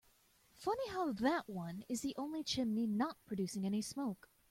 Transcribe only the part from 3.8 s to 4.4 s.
smoke.